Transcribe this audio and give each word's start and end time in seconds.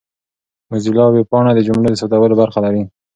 موزیلا 0.69 1.05
ویبپاڼه 1.09 1.51
د 1.55 1.59
جملو 1.67 1.87
د 1.91 1.95
ثبتولو 2.01 2.39
برخه 2.41 2.59
لري. 2.65 2.83